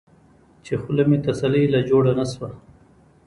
[0.65, 2.59] چې خله مې تسلۍ له جوړه نۀ شوه ـ